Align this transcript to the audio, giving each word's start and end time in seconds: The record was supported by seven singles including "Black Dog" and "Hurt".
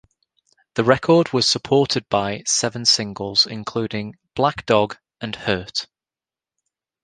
The 0.73 0.83
record 0.83 1.31
was 1.31 1.47
supported 1.47 2.09
by 2.09 2.41
seven 2.47 2.85
singles 2.85 3.45
including 3.45 4.15
"Black 4.33 4.65
Dog" 4.65 4.97
and 5.21 5.35
"Hurt". 5.35 5.85